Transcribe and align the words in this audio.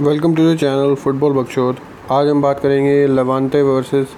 Welcome 0.00 0.34
to 0.34 0.42
the 0.42 0.56
channel 0.58 0.94
football 0.94 1.32
बक्शोर 1.32 1.78
आज 2.10 2.28
हम 2.28 2.40
बात 2.42 2.60
करेंगे 2.60 3.06
लेवांते 3.06 3.60
वर्सेस 3.62 4.08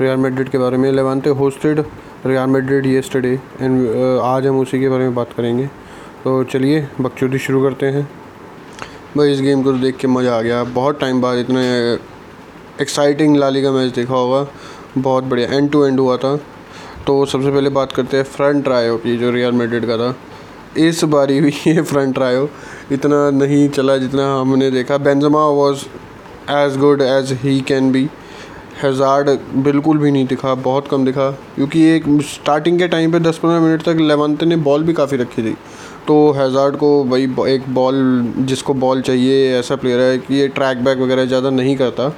रियल 0.00 0.16
मैड्रिड 0.16 0.48
के 0.48 0.58
बारे 0.58 0.76
में। 0.76 0.90
Levante 0.92 1.30
hosted 1.38 1.78
Real 2.26 2.46
Madrid 2.46 2.86
yesterday 2.86 3.32
and 3.60 4.20
आज 4.22 4.46
हम 4.46 4.58
उसी 4.60 4.80
के 4.80 4.88
बारे 4.88 5.04
में 5.04 5.14
बात 5.14 5.32
करेंगे। 5.32 5.66
तो 6.24 6.42
चलिए 6.44 6.86
बकचोदी 7.00 7.38
शुरू 7.38 7.62
करते 7.62 7.86
हैं। 7.86 8.04
भाई, 9.16 9.32
इस 9.32 9.40
गेम 9.40 9.62
को 9.62 9.72
तो 9.72 9.78
देख 9.78 9.96
के 9.96 10.08
मज़ा 10.08 10.36
आ 10.38 10.40
गया। 10.42 10.62
बहुत 10.64 11.00
टाइम 11.00 11.20
बाद 11.22 11.38
इतने 11.38 11.64
एक्साइटिंग 12.82 13.36
लाली 13.36 13.62
का 13.62 13.72
मैच 13.72 13.94
देखा 13.94 14.14
होगा। 14.14 14.46
बहुत 14.98 15.24
बढ़िया। 15.24 15.56
एंड 15.56 15.70
टू 15.72 15.84
एंड 15.86 16.00
हुआ 16.00 16.16
था। 16.16 16.36
तो 17.06 17.24
सबसे 17.26 17.50
पहले 17.50 17.70
बात 17.70 17.92
करते 17.92 18.16
हैं 18.16 18.24
फ्रंट 18.26 18.64
ट्रायो 18.64 18.96
की, 18.96 19.16
जो 19.16 19.30
रियल 19.30 19.52
मैड्रिड 19.52 19.86
का 19.86 19.96
था। 19.96 20.14
इस 20.78 21.02
बारी 21.04 21.40
भी 21.40 21.50
ये 21.66 21.80
फ्रंट 21.82 22.14
ट्रायो 22.14 22.48
इतना 22.92 23.30
नहीं 23.30 23.68
चला 23.68 23.96
जितना 23.96 24.26
हमने 24.34 24.70
देखा। 24.70 24.96
Benzema 24.98 25.44
was 25.48 25.84
as 26.50 26.78
good 26.78 27.02
as 27.02 27.32
he 27.42 27.60
can 27.60 27.90
be 27.92 28.08
Hazard 28.82 29.30
बिल्कुल 29.64 29.98
भी 29.98 30.10
नहीं 30.10 30.26
दिखा, 30.26 30.54
बहुत 30.56 30.88
कम 30.88 31.04
दिखा। 31.04 31.30
क्योंकि 31.56 31.82
एक 31.86 32.04
स्टार्टिंग 32.24 32.78
के 32.78 32.88
टाइम 32.88 33.12
पे 33.12 33.20
10-15 33.20 33.60
मिनट 33.60 33.82
तक 33.82 33.96
लेवंते 34.00 34.46
ने 34.46 34.56
बॉल 34.58 34.82
भी 34.82 34.92
काफ़ी 34.92 35.16
रखी 35.16 35.42
थी। 35.42 35.56
तो 36.06 36.30
हज़ार्ड 36.32 36.76
को 36.76 36.92
भाई 37.04 37.22
एक 37.48 37.68
बॉल 37.74 38.02
जिसको 38.38 38.74
बॉल 38.76 39.02
चाहिए, 39.02 39.58
ऐसा 39.58 39.76
प्लेयर 39.76 40.00
है 40.00 40.18
कि 40.18 40.34
ये 40.34 40.48
ट्रैक 40.48 40.84
बैक 40.84 40.98
वगैरह 40.98 41.24
ज़्यादा 41.24 41.50
नहीं 41.50 41.76
करता। 41.76 42.08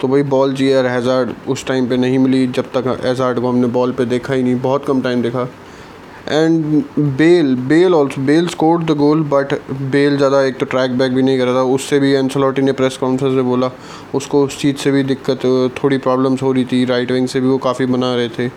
तो 0.00 0.08
भाई 0.08 0.22
बॉल 0.24 0.54
चाहिए 0.54 0.82
हैज़ार्ड 0.88 1.30
उस 1.48 1.66
टाइम 1.66 1.88
पे 1.88 1.96
नहीं 1.96 2.18
मिली, 2.18 2.46
जब 2.48 2.70
तक 2.74 2.86
हैज़ार्ड 3.04 3.40
को 3.40 3.48
हमने 3.48 3.66
बॉल 3.68 3.92
पे 3.92 4.04
देखा 4.06 4.34
ही 4.34 4.42
नहीं। 4.42 4.60
बहुत 4.60 4.84
कम 4.84 5.02
टाइम 5.02 5.22
देखा। 5.22 5.48
And 6.28 6.82
Bale 7.16 7.54
Bale 7.68 7.94
also 7.94 8.20
Bale 8.20 8.46
scored 8.48 8.84
the 8.84 8.96
goal 8.96 9.22
but 9.24 9.54
Bale 9.90 10.16
ज़्यादा 10.16 10.42
एक 10.42 10.58
तो 10.58 10.66
ट्रैक 10.66 10.98
बैक 10.98 11.12
भी 11.12 11.22
नहीं 11.22 11.38
कर 11.38 11.44
रहा 11.44 11.54
था। 11.54 11.62
उससे 11.74 11.98
भी 12.00 12.12
एंसलॉटी 12.12 12.62
ने 12.62 12.72
प्रेस 12.72 12.96
कॉन्फ्रेंस 12.96 13.34
में 13.34 13.44
बोला, 13.44 13.70
उसको 14.14 14.44
उस 14.44 14.60
चीज़ 14.60 14.76
से 14.76 14.90
भी 14.90 15.02
दिक्कत, 15.04 15.46
थोड़ी 15.82 15.98
प्रॉब्लम्स 15.98 16.42
हो 16.42 16.52
रही 16.52 16.64
थी 16.64 16.84
राइट 16.84 17.10
विंग 17.12 17.28
से 17.28 17.40
भी 17.40 17.48
वो 17.48 17.58
काफ़ी 17.60 17.86
बना 17.86 18.14
रहे 18.14 18.28
थे। 18.28 18.50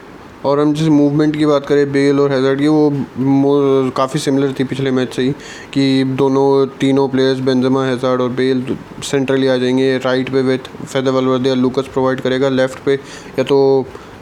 और 0.45 0.59
हम 0.59 0.73
जिस 0.73 0.87
मूवमेंट 0.87 1.35
की 1.37 1.45
बात 1.45 1.65
करें 1.67 1.91
बेल 1.91 2.19
और 2.19 2.31
हैज़र्ड 2.31 2.59
की, 2.59 2.67
वो 2.67 3.91
काफ़ी 3.95 4.19
सिमिलर 4.19 4.53
थी 4.59 4.63
पिछले 4.63 4.91
मैच 4.91 5.13
से 5.13 5.21
ही, 5.21 5.31
कि 5.73 6.03
दोनों, 6.17 6.65
तीनों 6.79 7.07
प्लेयर्स 7.09 7.39
बेंजमा 7.39 7.85
हैज़ार्ड 7.85 8.21
और 8.21 8.29
बेल 8.33 8.65
सेंट्रली 9.03 9.47
आ 9.47 9.57
जाएँगे 9.57 9.97
राइट 9.97 10.29
पे 10.29 10.41
with 10.41 10.69
Fede 10.83 11.11
Valverde 11.11 11.55
Lucas 11.55 11.87
provide 11.93 12.21
करेगा 12.21 12.49
लेफ़्ट 12.49 12.83
पे, 12.85 12.93
या 12.93 13.43
तो 13.43 13.59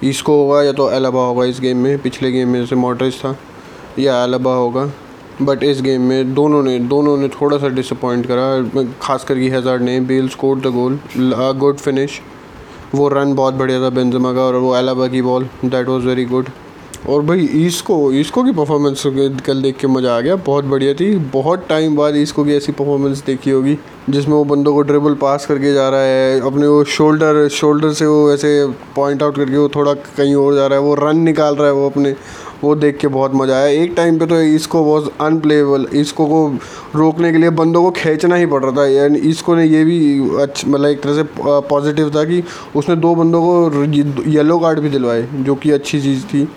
इसको 0.04 0.36
होगा, 0.36 0.62
या 0.64 0.72
तो 0.72 0.90
एलाबा 0.92 1.22
होगा 1.22 1.46
इस 1.46 1.60
गेम 1.60 1.78
में, 1.78 1.98
पिछले 2.02 2.32
गेम 2.32 2.50
में 2.50 2.60
जैसे 2.60 2.76
मॉडरेज 2.76 3.20
था, 3.20 3.36
या 4.00 4.24
एलाबा 4.24 4.54
होगा। 4.54 4.90
बट 5.42 5.64
इस 5.64 5.82
गेम 5.82 6.02
में 6.02 6.34
दोनों 6.34 6.62
ने 6.64 6.78
दोनों 6.82 7.18
ने 7.18 7.28
थोड़ा 7.30 7.58
सा 7.58 7.68
डिसअपॉइंट 7.70 8.26
करा 8.28 8.86
खास 9.02 9.24
करके 9.24 9.50
हज़ार 9.50 9.80
ने। 9.80 10.00
Bale 10.02 10.30
score 10.30 10.60
the 10.60 10.74
goal 10.74 11.00
good 11.58 11.78
finish 11.78 12.20
वो 12.96 13.08
रन 13.10 13.34
बहुत 13.34 13.54
बढ़िया 13.54 13.82
था 13.82 13.90
बेंजमा 13.90 14.34
का, 14.34 14.42
और 14.42 14.56
वो 14.56 14.76
एलाबा 14.78 15.08
की 15.08 15.22
ball 15.22 15.50
that 15.66 15.88
was 15.88 16.06
very 16.06 16.26
good 16.26 16.50
और 17.10 17.22
भाई 17.22 17.48
ईस्को 17.56 18.12
ईस्को 18.14 18.44
की 18.44 18.52
परफॉर्मेंस 18.52 19.04
कल 19.46 19.62
देख 19.62 19.78
के 19.78 19.88
मज़ा 19.88 20.16
आ 20.16 20.20
गया। 20.22 20.36
बहुत 20.38 20.66
बढ़िया 20.66 20.94
थी। 20.94 21.16
बहुत 21.34 21.66
टाइम 21.70 21.96
बाद 21.96 22.16
ईस्को 22.16 22.44
की 22.44 22.56
ऐसी 22.56 22.72
परफॉर्मेंस 22.72 23.24
देखी 23.26 23.52
होगी, 23.52 23.78
जिसमें 24.10 24.36
वो 24.36 24.44
बंदों 24.46 24.74
को 24.74 24.82
ड्रिबल 24.82 25.14
पास 25.22 25.46
करके 25.46 25.74
जा 25.74 25.88
रहा 25.90 26.02
है। 26.02 26.40
अपने 26.48 26.68
वो 26.68 26.84
शोल्डर 26.86 27.48
शोल्डर 27.50 27.94
से 27.94 28.06
वो 28.06 28.32
ऐसे 28.34 28.52
पॉइंट 28.96 29.24
आउट 29.24 29.36
करके 29.36 29.58
वो 29.58 29.70
थोड़ा 29.76 29.94
कहीं 29.94 30.36
और 30.36 30.56
जा 30.56 30.68
रहा 30.68 30.80
है। 30.80 30.86
वो 30.86 30.94
रन 30.96 31.20
निकाल 31.20 31.56
रहा 31.56 31.68
है 31.68 31.74
वो 31.74 31.90
अपने। 31.90 32.16
वो 32.64 32.76
देख 32.76 32.98
के 32.98 33.08
बहुत 33.08 33.32
मज़ा 33.36 33.56
आया। 33.56 33.68
एक 33.82 33.94
टाइम 33.98 34.18
पे 34.20 34.26
तो 34.26 34.42
इसको 34.42 34.84
वॉज़ 34.84 35.10
अनप्लेबल 35.22 35.86
इसको 35.94 36.26
को 36.28 36.48
रोकने 36.96 37.32
के 37.32 37.38
लिए 37.38 37.50
बंदों 37.54 37.84
को 37.84 37.92
खींचना 37.94 38.36
ही 38.36 38.46
पड़ 38.46 38.64
रहा 38.64 38.72
था। 38.78 38.88
यानी 38.88 39.20
इसको 39.30 39.56
ने 39.56 39.66
ये 39.66 39.84
भी 39.86 39.98
अच्छा 40.42 40.70
मतलब 40.70 40.86
एक 40.86 41.02
तरह 41.02 41.16
से 41.16 41.24
पॉजिटिव 41.70 42.10
था 42.16 42.24
कि 42.24 42.44
उसने 42.76 42.96
दो 42.96 43.16
बंदों 43.16 43.42
को 43.42 43.84
येलो 44.30 44.60
कार्ड 44.60 44.80
भी 44.80 44.90
दिलवाए, 44.90 45.28
जो 45.34 45.56
कि 45.56 45.72
अच्छी 45.72 46.02
चीज़ 46.02 46.24
थी। 46.26 46.48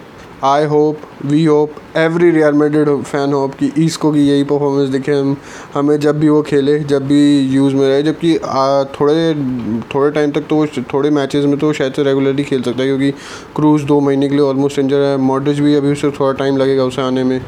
I 0.45 0.65
hope 0.65 1.01
we 1.25 1.45
hope 1.45 1.73
every 1.97 2.31
Real 2.31 2.53
Madrid 2.55 2.89
fan 3.03 3.33
hope 3.33 3.55
कि 3.55 3.71
ईस्को 3.79 4.11
की 4.13 4.21
यही 4.21 4.45
परफॉर्मेंस 4.45 4.89
दिखे 4.89 5.13
हम, 5.13 5.37
हमें 5.75 5.99
जब 6.01 6.19
भी 6.21 6.29
वो 6.29 6.41
खेले, 6.43 6.79
जब 6.81 7.07
भी 7.07 7.41
यूज़ 7.55 7.75
में 7.75 7.87
रहे, 7.89 8.03
जबकि 8.03 8.35
थोड़े 8.95 9.35
थोड़े 9.95 10.11
टाइम 10.11 10.31
तक 10.31 10.47
तो 10.51 10.57
वो 10.57 10.67
थोड़े 10.93 11.11
मैचेस 11.11 11.45
में 11.45 11.59
तो 11.59 11.73
शायद 11.73 11.93
से 11.93 12.03
रेगुलरली 12.03 12.45
खेल 12.45 12.63
सकता 12.63 12.83
है 12.83 12.87
क्योंकि 12.87 13.11
क्रूज़ 13.57 13.85
दो 13.85 14.01
महीने 14.01 14.29
के 14.29 14.35
लिए 14.35 14.45
ऑलमोस्ट 14.45 14.79
इंजर 14.79 15.03
है 15.03 15.17
मॉडरेज 15.19 15.61
भी 15.61 15.75
अभी 15.75 15.93
उसे 15.93 16.11
थोड़ा 16.11 16.33
टाइम 16.39 16.57
लगेगा 16.57 16.85
उसे 16.85 17.03
आने 17.03 17.25
में 17.25 17.41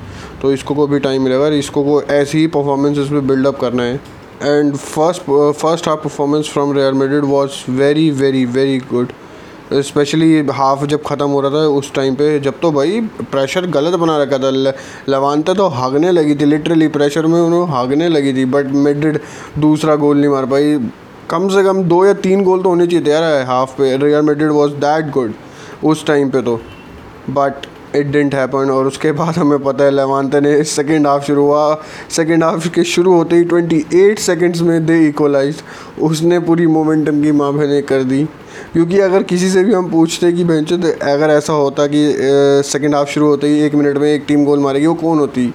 तो 0.43 0.53
इसको 0.53 0.75
को 0.75 0.87
भी 0.87 0.99
टाइम 1.01 1.23
मिलेगा 1.23 1.45
और 1.45 1.53
इसको 1.55 1.85
को 1.85 2.01
ऐसी 2.13 2.39
ही 2.39 2.47
परफॉर्मेंस 2.49 2.99
इसमें 2.99 3.27
बिल्डअप 3.27 3.61
करना 3.61 3.83
है। 3.83 4.01
And 4.43 4.77
first 4.77 5.23
first 5.61 5.89
half 5.89 6.01
performance 6.01 6.51
from 6.53 6.73
Real 6.77 6.95
Madrid 6.95 7.25
was 7.25 7.71
very 7.71 8.11
very 8.13 8.45
very 8.47 8.79
good 8.93 9.13
specially 9.81 10.47
half 10.51 10.85
जब 10.87 11.03
ख़त्म 11.03 11.27
हो 11.27 11.41
रहा 11.41 11.51
था, 11.51 11.67
उस 11.69 11.93
टाइम 11.95 12.15
पे 12.15 12.39
जब 12.41 12.59
तो 12.61 12.71
भाई 12.73 13.01
प्रेशर 13.31 13.67
गलत 13.71 13.99
बना 14.01 14.17
रखा 14.23 14.39
था। 14.39 14.51
लवानता 15.09 15.55
तो 15.55 15.67
हागने 15.71 16.11
लगी 16.13 16.35
थी 16.35 16.45
लिटरली 16.45 16.89
प्रेशर 16.91 17.27
में 17.27 17.41
उन्होंने 17.41 17.73
हागने 17.73 18.09
लगी 18.09 18.33
थी 18.35 18.45
बट 18.47 18.71
मिड 18.77 19.19
दूसरा 19.59 19.97
गोल 19.97 20.17
नहीं 20.17 20.31
मार 20.31 20.47
पाई। 20.47 20.79
कम 21.31 21.49
से 21.49 21.63
कम 21.65 21.83
दो 21.85 22.05
या 22.07 22.13
तीन 22.23 22.43
गोल 22.45 22.63
तो 22.63 22.69
होने 22.69 22.87
चाहिए 22.87 23.05
तैयार 23.05 23.23
है 23.25 23.45
हाफ़ 23.47 23.77
पे। 23.79 23.97
Real 23.97 24.23
Madrid 24.23 24.51
was 24.53 24.73
that 24.81 25.11
good 25.11 25.33
उस 25.85 26.07
टाइम 26.07 26.31
पे 26.31 26.43
तो। 26.43 26.61
बट 27.31 27.67
इट 27.97 28.07
डेंट 28.07 28.35
हैपन 28.35 28.71
और 28.71 28.87
उसके 28.87 29.13
बाद 29.13 29.35
हमें 29.35 29.59
पता 29.59 29.85
है 29.85 29.91
लेवानते 29.91 30.41
ने 30.41 30.63
सेकेंड 30.65 31.07
हाफ़ 31.07 31.25
शुरू 31.25 31.45
हुआ। 31.45 31.75
सेकेंड 32.11 32.45
हाफ़ 32.45 32.69
के 32.69 32.85
शुरू 32.85 33.15
होते 33.15 33.37
ही 33.37 33.45
ट्वेंटी 33.45 33.85
एट 33.95 34.19
सेकेंड्स 34.19 34.61
में 34.61 34.85
दे 34.87 34.99
इक्वलाइज 35.09 35.63
उसने 36.03 36.39
पूरी 36.41 36.67
मोमेंटम 36.67 37.23
की 37.23 37.33
माँ 37.33 37.53
बहने 37.53 37.81
कर 37.83 38.05
दी। 38.05 38.25
क्योंकि 38.73 38.99
अगर 39.01 39.23
किसी 39.23 39.49
से 39.51 39.63
भी 39.65 39.75
हम 39.75 39.91
पूछते 39.91 40.33
कि 40.33 40.45
बेंच 40.45 40.73
तो 40.73 40.89
अगर 41.13 41.31
ऐसा 41.31 41.53
होता 41.53 41.87
कि 41.87 42.05
सेकेंड 42.69 42.95
हाफ़ 42.95 43.09
शुरू 43.09 43.27
होते 43.27 43.49
ही 43.49 43.61
एक 43.61 43.75
मिनट 43.75 43.99
में 43.99 44.13
एक 44.15 44.25
टीम 44.29 44.45
गोल 44.45 44.59
मारेगी, 44.59 44.87
वो 44.87 44.95
कौन 44.95 45.19
होती? 45.19 45.53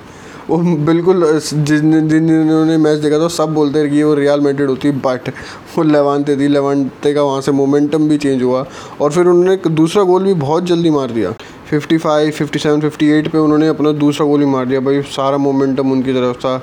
वो 0.49 0.57
बिल्कुल, 0.85 1.23
जिन 1.43 2.07
जिन 2.07 2.27
जिन्होंने 2.27 2.77
मैच 2.77 2.99
देखा 2.99 3.19
था, 3.19 3.27
सब 3.27 3.53
बोलते 3.53 3.79
हैं 3.79 3.89
कि 3.91 4.03
वो 4.03 4.13
रियल 4.13 4.39
मेडेड 4.39 4.69
होती 4.69 4.91
बट 4.91 5.29
वो 5.77 5.83
लेवानते 5.83 6.35
थी। 6.37 6.47
लेवानते 6.47 7.13
का 7.13 7.23
वहाँ 7.23 7.41
से 7.41 7.51
मोमेंटम 7.51 8.07
भी 8.09 8.17
चेंज 8.17 8.43
हुआ। 8.43 8.65
और 9.01 9.11
फिर 9.11 9.25
उन्होंने 9.25 9.69
दूसरा 9.69 10.03
गोल 10.03 10.23
भी 10.23 10.33
बहुत 10.33 10.65
जल्दी 10.65 10.89
मार 10.89 11.11
दिया। 11.11 11.33
55, 11.71 12.31
57, 12.31 12.81
58 12.81 13.27
पे 13.27 13.37
उन्होंने 13.37 13.67
अपना 13.67 13.91
दूसरा 13.93 14.25
गोल 14.27 14.45
मार 14.45 14.65
दिया। 14.65 14.79
भाई 14.79 15.01
सारा 15.13 15.37
मोमेंटम 15.37 15.91
उनकी 15.91 16.13
तरफ़ 16.13 16.37
था। 16.37 16.61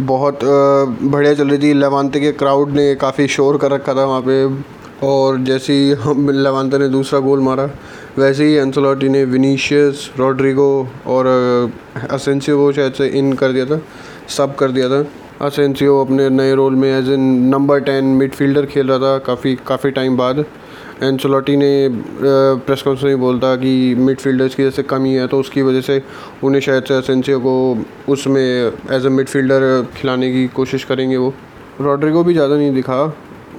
बहुत 0.00 0.38
बढ़िया 0.44 1.32
चल 1.34 1.48
रही 1.48 1.58
थी। 1.58 1.72
लेवानते 1.74 2.20
के 2.20 2.30
क्राउड 2.32 2.70
ने 2.70 2.94
काफ़ी 2.94 3.26
शोर 3.28 3.58
कर 3.58 3.70
रखा 3.70 3.94
था 3.94 4.04
वहाँ 4.04 4.22
पे। 4.28 4.46
और 5.06 5.38
जैसे 5.44 5.72
ही 5.72 5.90
हम 6.00 6.28
लवानता 6.30 6.78
ने 6.78 6.88
दूसरा 6.88 7.18
गोल 7.20 7.40
मारा 7.40 7.68
वैसे 8.18 8.44
ही 8.44 8.54
एंसोलॉटी 8.54 9.08
ने 9.08 9.24
विनीशियस 9.24 10.10
रॉड्रिगो 10.18 10.70
और 11.06 11.26
असेंसियो 12.10 12.56
को 12.58 12.72
शायद 12.72 12.92
से 12.92 13.06
इन 13.18 13.32
कर 13.32 13.52
दिया 13.52 13.66
था। 13.66 13.80
सब 14.28 14.54
कर 14.56 14.70
दिया 14.70 14.88
था। 14.88 15.04
असेंसियो 15.46 16.00
अपने 16.00 16.28
नए 16.30 16.54
रोल 16.54 16.74
में 16.74 16.88
as 16.98 17.08
an 17.10 17.20
number 17.48 17.80
ten 17.80 18.04
midfielder 18.16 18.66
खेल 18.66 18.88
रहा 18.88 18.98
था 18.98 19.18
काफ़ी 19.18 19.54
काफ़ी 19.66 19.90
टाइम 19.90 20.16
बाद। 20.16 20.44
एंसोलॉटी 21.02 21.56
ने 21.56 21.88
प्रेस 21.90 22.82
कॉन्फ्रेंस 22.82 23.04
में 23.04 23.20
बोलता 23.20 23.54
कि 23.56 23.94
मिडफील्डर्स 23.98 24.54
की 24.54 24.62
जैसे 24.62 24.82
कमी 24.84 25.14
है 25.14 25.26
तो 25.26 25.38
उसकी 25.40 25.62
वजह 25.62 25.80
से 25.80 26.02
उन्हें 26.44 26.60
शायद 26.60 26.84
से 26.84 26.94
असेंसियो 26.94 27.38
को 27.40 27.54
उसमें 28.08 28.42
एज 28.92 29.06
ए 29.06 29.08
मिडफील्डर 29.10 29.86
खिलाने 29.96 30.30
की 30.32 30.46
कोशिश 30.56 30.84
करेंगे 30.84 31.16
वो। 31.16 31.32
रॉड्रिगो 31.80 32.22
भी 32.24 32.32
ज़्यादा 32.32 32.56
नहीं 32.56 32.72
दिखा। 32.74 33.04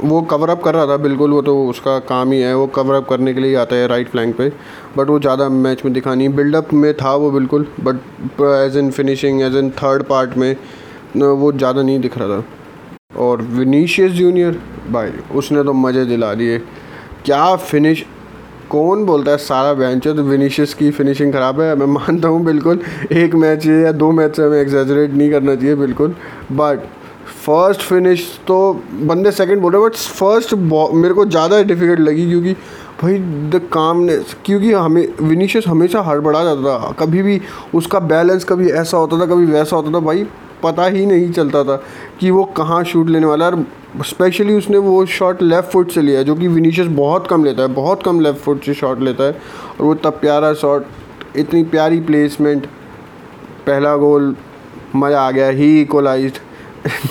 वो 0.01 0.21
कवर 0.23 0.49
अप 0.49 0.61
कर 0.63 0.73
रहा 0.73 0.85
था, 0.87 0.97
बिल्कुल 0.97 1.31
वो 1.31 1.41
तो 1.41 1.55
उसका 1.69 1.97
काम 2.07 2.31
ही 2.31 2.39
है। 2.41 2.55
वो 2.55 2.67
कवर 2.75 2.95
अप 2.95 3.07
करने 3.09 3.33
के 3.33 3.39
लिए 3.39 3.55
आता 3.55 3.75
है 3.75 3.87
राइट 3.87 4.09
फ्लैंक 4.09 4.35
पे 4.37 4.49
बट 4.97 5.09
वो 5.09 5.19
ज़्यादा 5.19 5.47
मैच 5.49 5.83
में 5.85 5.93
दिखा 5.93 6.13
नहीं। 6.15 6.29
बिल्डअप 6.35 6.73
में 6.73 6.93
था 6.93 7.13
वो 7.15 7.31
बिल्कुल 7.31 7.67
but 7.81 8.41
as 8.43 8.77
in 8.77 8.91
finishing 8.91 9.41
as 9.41 9.55
in 9.55 9.69
third 9.73 10.03
part 10.05 10.37
में 10.37 10.55
वो 11.15 11.51
ज़्यादा 11.53 11.81
नहीं 11.81 11.99
दिख 11.99 12.17
रहा 12.17 12.27
था। 12.29 12.43
और 13.19 13.41
विनीशियस 13.41 14.11
जूनियर 14.11 14.59
भाई, 14.91 15.11
उसने 15.35 15.63
तो 15.63 15.73
मज़े 15.73 16.05
दिला 16.05 16.33
दिए। 16.33 16.61
क्या 17.25 17.55
फिनिश 17.57 18.05
कौन 18.69 19.03
बोलता 19.05 19.31
है 19.31 19.37
सारा 19.39 19.73
बेंच 19.73 20.07
तो 20.07 20.23
विनीशियस 20.23 20.73
की 20.73 20.89
फिनिशिंग 20.91 21.33
ख़राब 21.33 21.59
है। 21.61 21.75
मैं 21.75 21.85
मानता 21.87 22.27
हूँ, 22.27 22.43
बिल्कुल, 22.45 22.79
एक 23.13 23.35
मैच 23.35 23.65
या 23.65 23.91
दो 23.93 24.11
मैच 24.11 24.35
से 24.35 24.43
हमें 24.43 24.59
एग्जेजरेट 24.61 25.11
नहीं 25.11 25.29
करना 25.31 25.55
चाहिए, 25.55 25.75
बिल्कुल। 25.75 26.15
बट 26.51 26.79
फ़र्स्ट 27.45 27.81
फिनिश 27.81 28.27
तो 28.47 28.57
बंदे 29.01 29.31
सेकंड 29.31 29.61
बोल 29.61 29.73
रहे 29.73 29.83
बट 29.83 29.95
फ़र्स्ट 29.95 30.53
मेरे 30.53 31.13
को 31.13 31.25
ज़्यादा 31.25 31.61
डिफ़िकल्ट 31.63 31.99
लगी 31.99 32.25
क्योंकि 32.29 32.53
भाई 33.01 33.17
द 33.49 33.61
कामनेस 33.73 34.35
क्योंकि 34.45 34.71
हमें 34.73 35.07
विनीशियस 35.21 35.67
हमेशा 35.67 36.01
हड़बड़ा 36.01 36.43
जाता 36.43 36.77
था। 36.79 36.91
कभी 36.99 37.21
भी 37.23 37.39
उसका 37.75 37.99
बैलेंस 38.01 38.43
कभी 38.43 38.69
ऐसा 38.71 38.97
होता 38.97 39.19
था, 39.19 39.25
कभी 39.25 39.45
वैसा 39.45 39.75
होता 39.75 39.91
था। 39.91 39.99
भाई 39.99 40.25
पता 40.63 40.85
ही 40.87 41.05
नहीं 41.05 41.31
चलता 41.31 41.63
था 41.63 41.75
कि 42.19 42.31
वो 42.31 42.43
कहाँ 42.57 42.83
शूट 42.83 43.09
लेने 43.09 43.25
वाला 43.25 43.45
है। 43.45 43.51
और 43.51 44.05
स्पेशली 44.05 44.53
उसने 44.53 44.77
वो 44.79 45.05
शॉट 45.07 45.41
लेफ़्ट 45.43 45.69
फुट 45.71 45.91
से 45.91 46.01
लिया 46.01 46.23
जो 46.23 46.35
कि 46.35 46.47
विनीशियस 46.47 46.87
बहुत 46.89 47.27
कम 47.27 47.43
लेता 47.45 47.61
है, 47.61 47.67
बहुत 47.69 48.03
कम 48.03 48.19
लेफ़्ट 48.19 48.39
फुट 48.39 48.63
से 48.65 48.73
शॉट 48.73 49.01
लेता 49.01 49.23
है। 49.23 49.31
और 49.31 49.85
वो 49.85 49.93
तब 49.95 50.19
प्यारा 50.21 50.53
शॉट 50.53 50.85
इतनी 51.37 51.63
प्यारी 51.65 51.99
प्लेसमेंट 52.01 52.65
पहला 53.67 53.95
गोल 53.97 54.35
मज़ा 54.95 55.21
आ 55.21 55.31
गया 55.31 55.47
ही 55.49 55.79
इक्वलाइज 55.81 56.39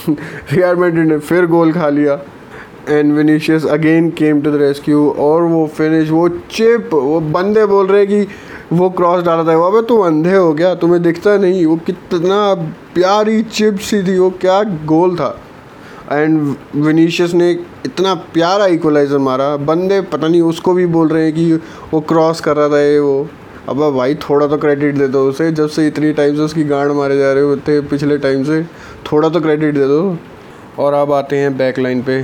रियल 0.08 0.76
ने 0.98 1.18
फिर 1.18 1.46
गोल 1.46 1.72
खा 1.72 1.88
लिया। 1.90 2.20
And 2.88 3.12
Vinicius 3.14 3.64
again 3.66 4.10
came 4.10 4.40
to 4.42 4.50
the 4.50 4.60
rescue 4.60 5.08
और 5.20 5.42
वो 5.42 5.66
फिनिश 5.76 6.10
वो 6.10 6.28
चिप 6.28 6.94
वो 6.94 7.20
बंदे 7.32 7.66
बोल 7.66 7.86
रहे 7.86 8.06
कि 8.06 8.26
वो 8.72 8.88
क्रॉस 8.90 9.22
डाला 9.24 9.44
था 9.44 9.56
वो 9.56 9.80
तू 9.82 9.98
अंधे 10.00 10.36
हो 10.36 10.52
गया 10.52 10.74
तुम्हें 10.74 11.02
दिखता 11.02 11.36
नहीं। 11.36 11.64
वो 11.66 11.76
कितना 11.76 12.54
प्यारी 12.94 13.42
चिप 13.42 13.78
सी 13.78 14.02
थी, 14.02 14.18
वो 14.18 14.30
क्या 14.40 14.62
गोल 14.62 15.16
था। 15.16 15.38
एंड 16.12 16.56
विनीशियस 16.76 17.34
ने 17.34 17.50
इतना 17.86 18.14
प्यारा 18.34 18.66
इक्वलाइज़र 18.66 19.18
मारा। 19.18 19.56
बंदे 19.56 20.00
पता 20.00 20.28
नहीं 20.28 20.40
उसको 20.42 20.74
भी 20.74 20.86
बोल 20.86 21.08
रहे 21.08 21.24
हैं 21.24 21.32
कि 21.32 21.52
वो 21.92 22.00
क्रॉस 22.00 22.40
कर 22.40 22.56
रहा 22.56 22.68
था 22.68 22.80
ये, 22.80 22.98
वो। 22.98 23.28
अब 23.68 23.78
भाई, 23.96 24.14
थोड़ा 24.14 24.46
तो 24.46 24.56
क्रेडिट 24.58 24.94
दे 24.94 25.08
दो 25.08 25.28
उसे। 25.28 25.50
जब 25.52 25.68
से 25.68 25.86
इतनी 25.86 26.12
टाइम 26.12 26.36
से 26.36 26.42
उसकी 26.42 26.64
गांड 26.64 26.92
मारे 26.92 27.18
जा 27.18 27.32
रहे 27.32 27.56
थे 27.56 27.80
पिछले 27.80 28.18
टाइम 28.18 28.44
से, 28.44 28.62
थोड़ा 29.12 29.28
तो 29.28 29.40
क्रेडिट 29.40 29.74
दे 29.74 29.86
दो। 29.86 30.16
और 30.78 30.92
अब 30.92 31.12
आते 31.12 31.36
हैं 31.36 31.56
बैक 31.56 31.78
लाइन 31.78 32.02
पे। 32.02 32.22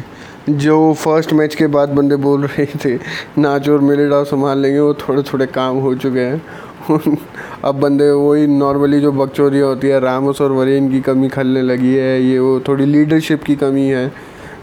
जो 0.48 0.92
फ़र्स्ट 0.94 1.32
मैच 1.32 1.54
के 1.54 1.66
बाद 1.66 1.88
बंदे 1.88 2.16
बोल 2.16 2.44
रहे 2.44 2.66
थे, 2.84 2.94
नाच 3.38 3.68
और 3.68 3.80
मिलेडा 3.80 4.22
संभाल 4.24 4.58
लेंगे, 4.58 4.78
वो 4.80 4.94
थोड़े 4.94 5.22
थोड़े 5.22 5.46
काम 5.48 5.76
हो 5.78 5.94
चुके 5.94 6.20
हैं। 6.20 6.42
अब 7.64 7.80
बंदे 7.80 8.10
वही 8.10 8.46
नॉर्मली 8.48 9.00
जो 9.00 9.12
बकचोरियाँ 9.12 9.66
होती 9.68 9.88
है, 9.88 9.98
रामोस 10.00 10.40
और 10.40 10.52
वरीन 10.52 10.90
की 10.90 11.00
कमी 11.00 11.28
खलने 11.28 11.62
लगी 11.62 11.94
है, 11.94 12.22
ये 12.22 12.38
वो 12.38 12.58
थोड़ी 12.68 12.84
लीडरशिप 12.86 13.42
की 13.44 13.56
कमी 13.56 13.86
है। 13.88 14.06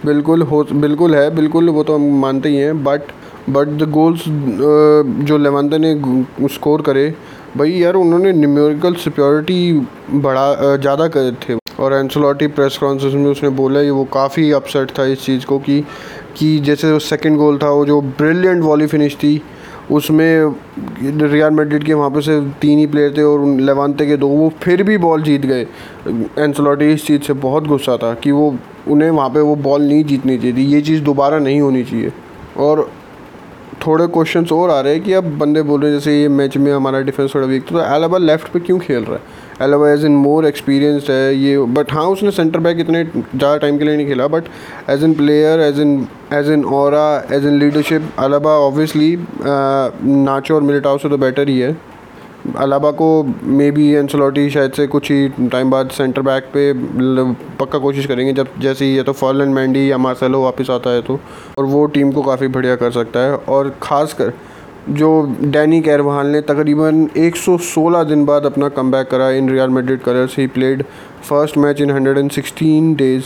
बिल्कुल 0.06 0.42
हो, 0.42 0.64
बिल्कुल 0.74 1.16
है, 1.16 1.30
बिल्कुल 1.36 1.70
वो 1.70 1.84
तो 1.84 1.96
हम 1.96 2.10
मानते 2.22 2.50
ही 2.50 2.58
हैं 2.58 2.84
बट 2.84 3.12
बट 3.50 3.68
द 3.80 3.90
गोल्स 3.92 4.24
जो 5.28 5.38
लेवंते 5.38 5.78
ने 5.78 5.94
स्कोर 6.50 6.82
करे, 6.82 7.14
भाई 7.58 7.72
यार 7.72 7.96
उन्होंने 7.96 8.32
न्यूमेरिकल 8.34 8.96
सिक्योरिटी 9.04 9.60
बढ़ा 10.12 10.76
ज़्यादा 10.78 11.08
करे 11.08 11.32
थे। 11.44 11.58
और 11.80 11.94
एंसोलॉटी 11.94 12.48
प्रेस 12.48 12.78
कॉन्फ्रेंस 12.78 13.14
में 13.14 13.30
उसने 13.32 13.50
बोला 13.50 13.84
कि 13.84 13.90
वो 13.90 14.04
काफ़ी 14.14 14.52
अपसेट 14.52 14.92
था 15.00 15.06
इस 15.06 15.26
चीज़ 15.26 15.46
को 15.46 15.60
कि 15.60 15.82
कि 16.38 16.58
जैसे 16.60 16.92
वो 16.92 17.00
सेकंड 17.00 17.38
गोल 17.38 17.58
था, 17.58 17.70
वो 17.70 17.86
जो 17.86 18.02
ब्रिलियंट 18.02 18.64
वॉली 18.64 18.88
फिनिश 18.88 19.16
थी, 19.16 19.42
उसमें 19.92 20.56
रियल 21.02 21.52
मेड्रिड 21.52 21.84
के 21.84 21.94
वहाँ 21.94 22.10
पे 22.10 22.22
से 22.22 22.40
तीन 22.62 22.80
ही 22.80 22.86
प्लेयर 22.88 23.14
थे 23.18 23.24
और 23.24 23.46
लेवानते 23.60 24.06
के 24.08 24.18
दो, 24.18 24.28
वो 24.28 24.52
फिर 24.62 24.84
भी 24.84 24.98
बॉल 24.98 25.24
जीत 25.24 25.46
गए। 25.46 25.62
एंसोलॉटी 26.40 26.92
इस 26.94 27.06
चीज़ 27.08 27.22
से 27.22 27.34
बहुत 27.46 27.68
गुस्सा 27.68 27.98
था 27.98 28.14
कि 28.14 28.32
वो, 28.32 28.56
उन्हें 28.88 29.10
वहाँ 29.10 29.30
पे 29.30 29.40
वो 29.40 29.56
बॉल 29.56 29.82
नहीं 29.82 30.04
जीतनी 30.04 30.38
चाहिए 30.38 30.58
थी, 30.58 30.66
ये 30.66 30.82
चीज़ 30.82 31.04
दोबारा 31.04 31.40
नहीं 31.40 31.62
होनी 31.62 31.84
चाहिए। 31.84 32.12
और 32.58 32.90
थोड़े 33.88 34.08
क्वेश्चंस 34.08 34.52
और 34.52 34.70
आ 34.70 34.80
रहे 34.80 34.94
हैं 34.94 35.04
कि 35.04 35.14
अब 35.14 35.38
बंदे 35.40 35.62
बोल 35.62 35.82
रहे 35.82 35.92
हैं, 35.92 35.98
जैसे 36.00 36.20
ये 36.22 36.28
मैच 36.30 36.58
में 36.58 36.72
हमारा 36.74 37.02
डिफेंस 37.02 37.36
थोड़ा 37.36 37.48
वीक 37.48 37.64
था 37.64 37.76
तो 37.76 37.96
एलाबा 37.96 38.18
लेफ़्ट 38.18 38.48
पे 38.48 38.60
क्यों 38.60 38.80
खेल 38.80 39.04
रहा 39.04 39.16
है? 39.16 39.44
एलाबा 39.62 39.90
एज 39.90 40.04
इन 40.06 40.16
मोर 40.18 40.46
एक्सपीरियंसड 40.46 41.12
है, 41.12 41.36
ये 41.36 41.58
बट 41.58 41.92
हाँ 41.94 42.06
उसने 42.08 42.32
सेंटर 42.32 42.60
बैक 42.60 42.80
इतने 42.80 43.04
ज़्यादा 43.04 43.56
टाइम 43.58 43.78
के 43.78 43.86
लिए 43.86 43.96
नहीं 43.98 44.08
खेला 44.08 44.28
but 44.28 44.44
as 44.90 45.04
in 45.04 45.14
player 45.16 45.60
as 45.62 45.80
in 45.80 45.98
as 46.34 46.50
in 46.52 46.66
और 46.76 46.96
as 47.34 47.46
in 47.46 47.60
leadership 47.60 48.10
Alaba 48.20 48.58
obviously 48.62 49.18
Nacho 49.44 50.56
और 50.56 50.62
मिलिटाओ 50.62 50.98
से 50.98 51.10
तो 51.10 51.18
बेटर 51.18 51.50
ही 51.50 51.60
है। 51.60 51.76
अलाबा 52.58 52.90
को 52.94 53.08
मे 53.44 53.70
बी 53.72 53.88
एंसलोटी 53.94 54.50
शायद 54.50 54.72
से 54.72 54.86
कुछ 54.88 55.10
ही 55.12 55.48
टाइम 55.52 55.70
बाद 55.72 55.90
सेंटर 55.92 56.22
बैक 56.22 56.50
पे 56.54 56.74
पक्का 57.60 57.80
कोशिश 57.80 58.06
करेंगे, 58.06 58.34
जब 58.34 58.48
जैसे 58.62 58.88
या 58.88 59.04
तो 59.04 59.14
फॉलन 59.14 59.50
मैंडी 59.50 59.90
या 59.92 59.98
मार्सेलो 59.98 60.42
वापस 60.44 60.70
आता 60.72 60.90
है 60.90 61.02
तो 61.02 61.20
और 61.58 61.66
वो 61.66 61.86
टीम 61.88 62.12
को 62.12 62.22
काफ़ी 62.24 62.48
बढ़िया 62.50 62.76
कर 62.76 62.92
सकता 62.92 63.20
है, 63.20 63.36
और 63.36 63.70
ख़ासकर 63.84 64.34
जो 64.90 65.10
डैनी 65.44 65.80
कैरवाल 65.82 66.28
ने 66.28 66.42
तकरीबन 66.42 67.08
116 67.18 68.04
दिन 68.04 68.26
बाद 68.26 68.46
अपना 68.46 68.70
कम 68.70 68.92
करा, 69.04 69.30
in 69.30 69.50
Real 69.50 69.70
Madrid 69.70 70.02
colours 70.02 70.38
he 70.38 70.48
played 70.48 70.84
first 71.30 71.58
match 71.58 71.82
in 71.82 71.92
116 71.92 72.96
days 72.96 73.24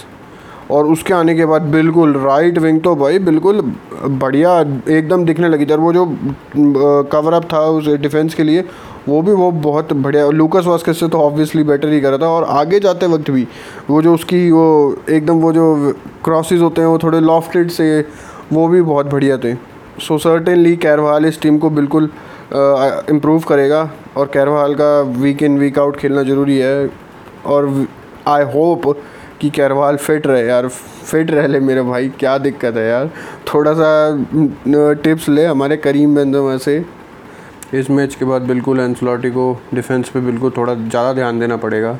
और 0.71 0.85
उसके 0.85 1.13
आने 1.13 1.35
के 1.35 1.45
बाद 1.45 1.61
बिल्कुल 1.71 2.15
राइट 2.17 2.57
विंग 2.57 2.81
तो 2.81 2.95
भाई 2.95 3.19
बिल्कुल 3.19 3.61
बढ़िया 4.03 4.59
एकदम 4.89 5.25
दिखने 5.25 5.49
लगी 5.49 5.65
थी। 5.65 5.73
और 5.73 5.79
वो 5.79 5.93
जो 5.93 6.05
कवर 7.11 7.33
अप 7.33 7.47
था 7.53 7.59
उस 7.59 7.87
डिफेंस 8.01 8.33
के 8.33 8.43
लिए, 8.43 8.63
वो 9.07 9.21
भी 9.21 9.31
वो 9.31 9.51
बहुत 9.51 9.93
बढ़िया। 9.93 10.29
लूकस 10.29 10.65
वास्कस 10.67 10.99
से 10.99 11.07
तो 11.07 11.17
ऑब्वियसली 11.19 11.63
बेटर 11.63 11.89
ही 11.89 12.01
कर 12.01 12.09
रहा 12.09 12.17
था। 12.17 12.29
और 12.29 12.43
आगे 12.59 12.79
जाते 12.79 13.07
वक्त 13.07 13.31
भी 13.31 13.47
वो 13.89 14.01
जो 14.01 14.13
उसकी 14.13 14.49
वो 14.51 14.95
एकदम 15.09 15.39
वो 15.39 15.53
जो 15.53 15.93
क्रॉसेस 16.25 16.61
होते 16.61 16.81
हैं, 16.81 16.87
वो 16.87 16.97
थोड़े 17.03 17.19
लॉफ्टेड 17.19 17.69
से, 17.69 18.05
वो 18.53 18.67
भी 18.67 18.81
बहुत 18.81 19.11
बढ़िया 19.11 19.37
थे। 19.37 19.53
सो 19.99 20.17
सर्टेनली 20.17 20.75
कैरवाल 20.77 21.25
इस 21.25 21.41
टीम 21.41 21.57
को 21.59 21.69
बिल्कुल 21.71 22.09
इम्प्रूव 23.09 23.41
करेगा 23.47 23.89
और 24.17 24.27
कैरवाल 24.33 24.73
का 24.75 24.99
वीक 25.21 25.43
इन 25.43 25.57
वीक 25.59 25.79
आउट 25.79 25.97
खेलना 25.97 26.23
ज़रूरी 26.23 26.57
है। 26.57 26.89
और 27.45 27.87
आई 28.27 28.43
होप 28.53 28.95
कि 29.41 29.49
कैरवाल 29.49 29.97
फिट 29.97 30.27
रहे 30.27 30.47
यार 30.47 30.67
फिट 30.67 31.31
रह 31.31 31.47
ले 31.47 31.59
मेरे 31.59 31.81
भाई, 31.81 32.09
क्या 32.19 32.37
दिक्कत 32.37 32.75
है 32.75 32.87
यार। 32.87 33.09
थोड़ा 33.53 33.73
सा 33.73 34.93
टिप्स 35.03 35.29
ले 35.29 35.45
हमारे 35.45 35.77
करीम 35.77 36.15
बेंजमा 36.15 36.57
से। 36.57 36.83
इस 37.73 37.89
मैच 37.89 38.15
के 38.15 38.25
बाद 38.25 38.41
बिल्कुल 38.41 38.79
एंसलॉटी 38.79 39.29
को 39.31 39.51
डिफेंस 39.73 40.09
पे 40.09 40.19
बिल्कुल 40.21 40.51
थोड़ा 40.57 40.73
ज़्यादा 40.73 41.13
ध्यान 41.13 41.39
देना 41.39 41.57
पड़ेगा। 41.57 41.97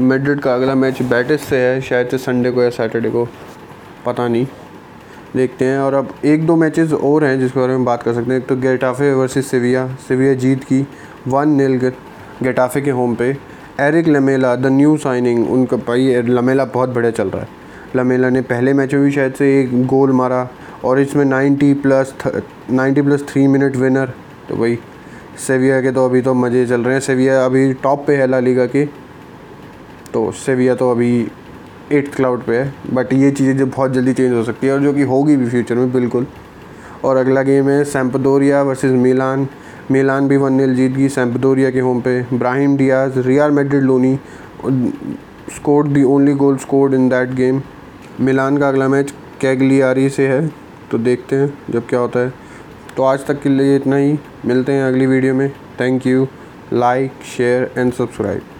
मेड्रिड 0.00 0.40
का 0.40 0.54
अगला 0.54 0.74
मैच 0.74 1.02
बैटिस 1.04 1.44
से 1.44 1.58
है, 1.58 1.80
शायद 1.80 2.08
से 2.08 2.18
संडे 2.18 2.50
को 2.50 2.62
या 2.62 2.70
सैटरडे 2.70 3.10
को, 3.10 3.24
पता 4.06 4.28
नहीं। 4.28 4.46
देखते 5.36 5.64
हैं। 5.64 5.78
और 5.78 5.94
अब 5.94 6.14
एक 6.24 6.46
दो 6.46 6.56
मैचेस 6.56 6.92
और 6.92 7.24
हैं 7.24 7.38
जिसके 7.40 7.60
बारे 7.60 7.72
में 7.72 7.84
बात 7.84 8.02
कर 8.02 8.14
सकते 8.14 8.32
हैं। 8.32 8.40
एक 8.40 8.46
तो 8.46 8.56
गेटाफे 8.58 9.12
वर्सेस 9.14 9.50
सिविया 9.50 9.86
सिविया 10.08 10.34
जीत 10.36 10.64
की 10.64 10.86
वन 11.28 11.48
नील 11.52 11.76
गेटाफे 12.42 12.80
के 12.80 12.90
होम 12.90 13.14
पे। 13.14 13.36
Erik 13.80 14.08
Lamela 14.08 14.54
the 14.56 14.66
new 14.66 14.96
signing 14.96 15.50
उनका 15.50 15.76
भाई 15.78 16.22
लमेला 16.22 16.64
बहुत 16.66 16.88
बढ़िया 16.88 17.10
चल 17.12 17.28
रहा 17.28 17.42
है। 17.42 17.48
लमेला 17.96 18.28
ने 18.30 18.40
पहले 18.42 18.72
मैच 18.72 18.94
में 18.94 19.02
भी 19.02 19.10
शायद 19.12 19.34
से 19.34 19.48
एक 19.60 19.86
गोल 19.86 20.12
मारा 20.12 20.48
और 20.84 21.00
इसमें 21.00 21.24
90 21.24 21.72
plus 21.82 22.14
90 22.72 23.02
plus 23.02 23.24
three 23.28 23.46
minute 23.46 23.76
winner 23.76 24.12
तो 24.48 24.56
भाई 24.56 24.78
सेविया 25.38 25.80
के 25.82 25.92
तो 25.92 26.04
अभी 26.04 26.20
तो 26.22 26.34
मज़े 26.34 26.66
चल 26.66 26.80
रहे 26.80 26.94
हैं। 26.94 27.00
सेविया 27.00 27.44
अभी 27.44 27.72
टॉप 27.74 28.06
पे 28.06 28.16
है 28.16 28.26
ला 28.26 28.38
लीगा 28.40 28.66
के। 28.66 28.84
तो 30.12 30.30
सेविया 30.36 30.74
तो 30.74 30.90
अभी 30.90 31.10
एट्थ 31.92 32.14
क्लाउड 32.16 32.42
पे 32.44 32.56
है 32.56 32.94
बट 32.94 33.12
ये 33.12 33.30
चीज़ें 33.30 33.56
जो 33.56 33.66
बहुत 33.66 33.92
जल्दी 33.92 34.12
चेंज 34.12 34.32
हो 34.32 34.42
सकती 34.44 34.66
है 34.66 34.72
और 34.72 34.80
जो 34.80 34.92
कि 34.92 35.02
होगी 35.04 35.36
भी 35.36 35.48
फ्यूचर 35.48 35.74
में, 35.74 35.92
बिल्कुल। 35.92 36.26
और 37.04 37.16
अगला 37.16 37.42
गेम 37.42 37.68
है 37.68 37.82
सैम्पदोरिया 37.84 38.62
वर्सेस 38.62 38.92
मिलान 38.92 39.46
मिलान 39.90 40.28
भी 40.28 40.36
वन 40.36 40.52
नील 40.52 40.74
जीत 40.74 40.92
गई 40.92 41.08
सैम्पदोरिया 41.08 41.70
के 41.70 41.80
होम 41.80 42.00
पे। 42.00 42.20
Brahim 42.32 42.76
Diaz 42.76 43.18
Real 43.26 43.50
Madrid 43.50 43.82
loanee 43.82 44.18
scored 45.56 45.88
the 45.88 46.02
only 46.04 46.32
goal 46.34 46.56
scored 46.58 46.94
in 46.94 47.08
that 47.08 47.34
game 47.34 47.60
Milan 48.20 48.58
का 48.58 48.68
अगला 48.68 48.88
मैच 48.88 49.14
कैगलियारी 49.40 50.08
से 50.08 50.26
है 50.28 50.46
तो 50.90 50.98
देखते 50.98 51.36
हैं 51.36 51.52
जब 51.70 51.86
क्या 51.88 52.00
होता 52.00 52.20
है। 52.20 52.32
तो 52.96 53.02
आज 53.02 53.26
तक 53.26 53.40
के 53.42 53.48
लिए 53.48 53.76
इतना 53.76 53.96
ही, 53.96 54.18
मिलते 54.46 54.72
हैं 54.72 54.84
अगली 54.84 55.06
वीडियो 55.06 55.34
में। 55.34 55.48
Thank 55.80 56.06
you 56.06 56.26
like 56.72 57.22
share 57.36 57.70
and 57.78 57.92
subscribe 57.92 58.55